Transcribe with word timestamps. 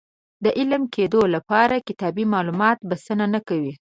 د 0.43 0.45
عالم 0.57 0.83
کېدو 0.95 1.21
لپاره 1.35 1.85
کتابي 1.87 2.25
معلومات 2.33 2.77
بسنه 2.89 3.25
نه 3.33 3.39
کوي. 3.47 3.69